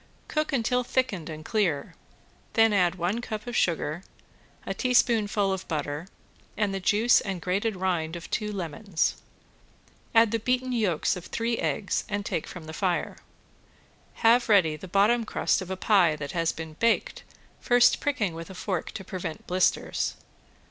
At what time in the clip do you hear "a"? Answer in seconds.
4.65-4.73, 15.69-15.77, 18.49-18.55